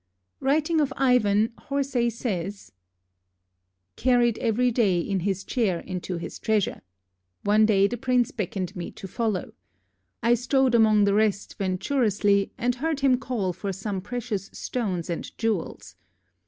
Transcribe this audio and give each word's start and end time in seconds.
Writing 0.39 0.81
of 0.81 0.91
Ivan, 0.97 1.53
Horsey 1.67 2.09
says: 2.09 2.71
Carried 3.95 4.39
every 4.39 4.71
daye 4.71 4.97
in 4.99 5.19
his 5.19 5.43
chair 5.43 5.81
into 5.81 6.17
his 6.17 6.39
treasure. 6.39 6.81
One 7.43 7.67
daye 7.67 7.85
the 7.85 7.97
prince 7.97 8.31
beckoned 8.31 8.75
me 8.75 8.89
to 8.93 9.07
follow. 9.07 9.53
I 10.23 10.33
strode 10.33 10.73
emonge 10.73 11.05
the 11.05 11.13
rest 11.13 11.55
venturously, 11.55 12.51
and 12.57 12.73
heard 12.73 13.01
him 13.01 13.19
call 13.19 13.53
for 13.53 13.71
som 13.71 14.01
precious 14.01 14.49
stones 14.53 15.07
and 15.07 15.25
jewells. 15.37 15.93